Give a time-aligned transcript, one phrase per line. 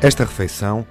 [0.00, 0.86] Esta refeição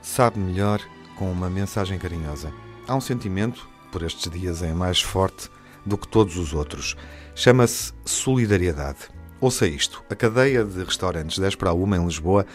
[0.00, 0.80] sabe melhor
[1.18, 2.52] com uma mensagem carinhosa.
[2.86, 5.50] Há um sentimento, por estes dias é mais forte
[5.84, 6.96] do que todos os outros.
[7.34, 9.08] Chama-se solidariedade.
[9.40, 12.46] Ouça isto: a cadeia de restaurantes 10 para 1 em Lisboa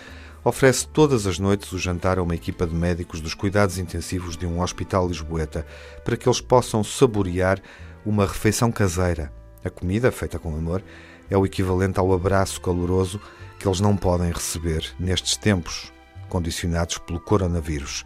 [0.43, 4.45] oferece todas as noites o jantar a uma equipa de médicos dos cuidados intensivos de
[4.45, 5.65] um hospital lisboeta
[6.05, 7.61] para que eles possam saborear
[8.05, 9.31] uma refeição caseira
[9.63, 10.81] a comida, feita com amor,
[11.29, 13.19] é o equivalente ao abraço caloroso
[13.59, 15.91] que eles não podem receber nestes tempos
[16.29, 18.05] condicionados pelo coronavírus.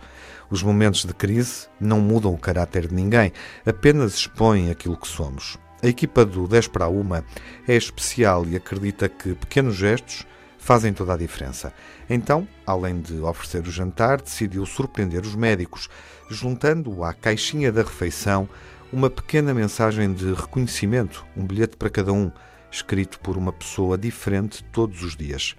[0.49, 3.31] Os momentos de crise não mudam o caráter de ninguém,
[3.65, 5.57] apenas expõem aquilo que somos.
[5.83, 7.23] A equipa do 10 para uma
[7.67, 10.25] é especial e acredita que pequenos gestos
[10.57, 11.73] fazem toda a diferença.
[12.09, 15.89] Então, além de oferecer o jantar, decidiu surpreender os médicos,
[16.29, 18.47] juntando à caixinha da refeição
[18.93, 22.31] uma pequena mensagem de reconhecimento, um bilhete para cada um,
[22.71, 25.55] escrito por uma pessoa diferente todos os dias.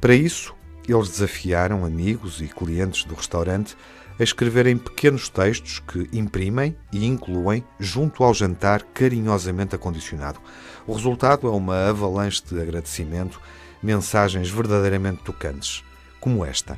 [0.00, 0.52] Para isso,
[0.88, 3.76] eles desafiaram amigos e clientes do restaurante
[4.18, 10.40] a escreverem pequenos textos que imprimem e incluem junto ao jantar carinhosamente acondicionado.
[10.84, 13.40] O resultado é uma avalanche de agradecimento,
[13.80, 15.84] mensagens verdadeiramente tocantes,
[16.18, 16.76] como esta.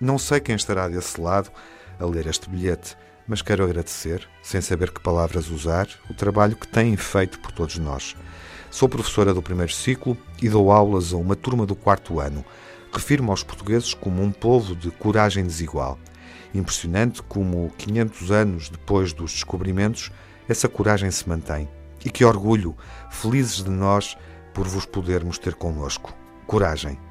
[0.00, 1.50] Não sei quem estará desse lado
[1.98, 6.68] a ler este bilhete, mas quero agradecer, sem saber que palavras usar, o trabalho que
[6.68, 8.14] têm feito por todos nós.
[8.70, 12.44] Sou professora do primeiro ciclo e dou aulas a uma turma do quarto ano.
[12.92, 15.98] Refiro-me aos portugueses como um povo de coragem desigual.
[16.54, 20.10] Impressionante como, 500 anos depois dos descobrimentos,
[20.48, 21.68] essa coragem se mantém.
[22.04, 22.76] E que orgulho,
[23.10, 24.16] felizes de nós,
[24.54, 26.14] por vos podermos ter connosco.
[26.46, 27.05] Coragem.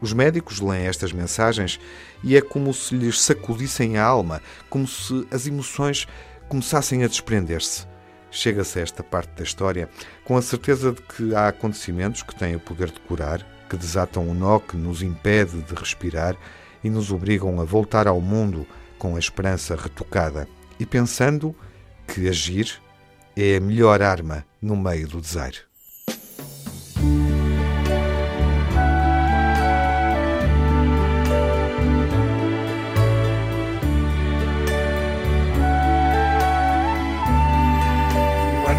[0.00, 1.80] Os médicos leem estas mensagens
[2.22, 4.40] e é como se lhes sacudissem a alma,
[4.70, 6.06] como se as emoções
[6.48, 7.86] começassem a desprender-se.
[8.30, 9.88] Chega-se a esta parte da história
[10.24, 14.28] com a certeza de que há acontecimentos que têm o poder de curar, que desatam
[14.28, 16.36] o nó que nos impede de respirar
[16.82, 18.66] e nos obrigam a voltar ao mundo
[18.98, 21.54] com a esperança retocada e pensando
[22.06, 22.80] que agir
[23.36, 25.67] é a melhor arma no meio do desaire.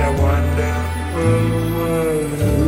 [0.02, 2.59] a wonderful world.